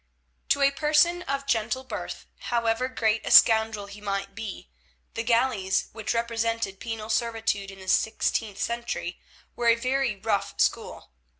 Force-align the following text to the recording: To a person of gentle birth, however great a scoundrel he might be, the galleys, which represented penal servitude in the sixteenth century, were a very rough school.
To 0.49 0.63
a 0.63 0.71
person 0.71 1.21
of 1.21 1.45
gentle 1.45 1.83
birth, 1.83 2.25
however 2.49 2.87
great 2.87 3.23
a 3.23 3.29
scoundrel 3.29 3.85
he 3.85 4.01
might 4.01 4.33
be, 4.33 4.71
the 5.13 5.21
galleys, 5.21 5.89
which 5.93 6.15
represented 6.15 6.79
penal 6.79 7.11
servitude 7.11 7.69
in 7.69 7.77
the 7.77 7.87
sixteenth 7.87 8.59
century, 8.59 9.19
were 9.55 9.67
a 9.67 9.75
very 9.75 10.15
rough 10.15 10.59
school. 10.59 11.11